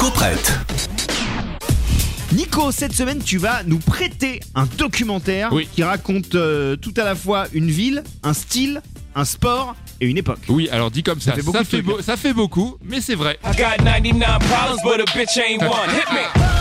[0.00, 0.58] Nico prête.
[2.32, 5.68] Nico, cette semaine, tu vas nous prêter un documentaire Oui.
[5.70, 8.80] qui raconte euh, tout à la fois une ville, un style,
[9.14, 10.38] un sport et une époque.
[10.48, 11.42] Oui, alors dit comme ça, Ça fait
[11.82, 13.38] beaucoup beau- ça fait beaucoup, mais c'est vrai.
[13.44, 15.90] I got 99 problems, but a bitch ain't one.
[15.90, 16.59] Hit me.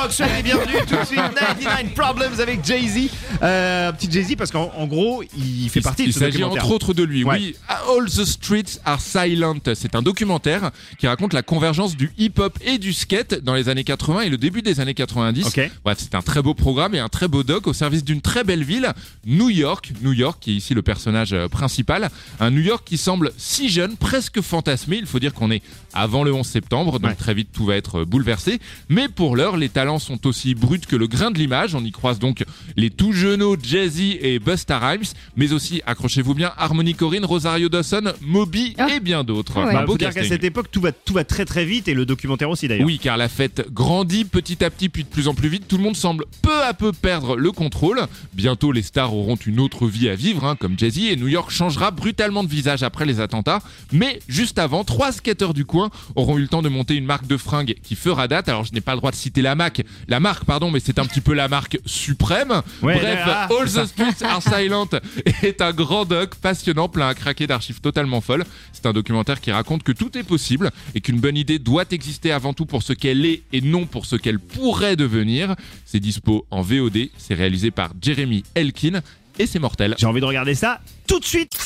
[0.00, 1.20] Rock, bienvenus tout de suite.
[1.20, 3.10] 99 Problems avec Jay-Z.
[3.42, 6.64] Euh, petit Jay-Z parce qu'en en gros, il fait partie Il de ce s'agit documentaire.
[6.64, 7.24] entre autres de lui.
[7.24, 7.36] Ouais.
[7.38, 9.58] Oui, All the Streets Are Silent.
[9.74, 13.84] C'est un documentaire qui raconte la convergence du hip-hop et du skate dans les années
[13.84, 15.46] 80 et le début des années 90.
[15.46, 15.70] Ok.
[15.84, 18.44] Bref, c'est un très beau programme et un très beau doc au service d'une très
[18.44, 18.92] belle ville,
[19.26, 19.92] New York.
[20.02, 22.10] New York, qui est ici le personnage euh, principal.
[22.38, 24.96] Un New York qui semble si jeune, presque fantasmé.
[24.98, 25.62] Il faut dire qu'on est
[25.92, 27.16] avant le 11 septembre, donc Ouais.
[27.16, 28.60] très vite tout va être euh, bouleversé.
[28.88, 31.74] Mais pour l'heure, les talents sont aussi bruts que le grain de l'image.
[31.74, 32.44] On y croise donc
[32.76, 35.04] les tout jeunes Jay-Z et Busta Rhymes,
[35.36, 38.88] mais aussi, accrochez-vous bien, Harmony Corrine, Rosario Dawson, Moby Ah.
[38.94, 39.64] et bien d'autres.
[39.64, 39.72] Ouais.
[39.72, 41.94] Bah, beau faut dire qu'à cette époque, tout va, tout va très très vite et
[41.94, 42.86] le documentaire aussi d'ailleurs.
[42.86, 45.66] Oui, car la fête grandit petit à petit, puis de plus en plus vite.
[45.68, 48.00] Tout le monde semble peu à peu perdre le contrôle.
[48.34, 51.50] Bientôt, les stars auront une autre vie à vivre, hein, comme Jay-Z, et New York
[51.50, 53.60] changera brutalement de visage après les attentats.
[53.92, 57.26] Mais juste avant, trois skateurs du coin auront eu le temps de monter une marque
[57.26, 58.48] de fringues qui fera date.
[58.48, 60.98] Alors, je n'ai pas le droit de citer la marque, la marque, pardon, mais c'est
[60.98, 62.62] un petit peu la marque suprême.
[62.82, 64.88] Ouais, Bref, ah, All the Streets Are Silent
[65.42, 68.44] est un grand doc passionnant, plein à craquer d'archives totalement folles.
[68.72, 72.32] C'est un documentaire qui raconte que tout est possible et qu'une bonne idée doit exister
[72.32, 75.54] avant tout pour ce qu'elle est et non pour ce qu'elle pourrait devenir.
[75.84, 79.00] C'est dispo en VOD, c'est réalisé par Jeremy Elkin
[79.38, 79.94] et c'est mortel.
[79.98, 81.56] J'ai envie de regarder ça tout de suite.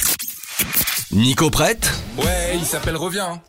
[1.11, 1.93] Nico prête?
[2.19, 3.41] Ouais, il s'appelle Reviens.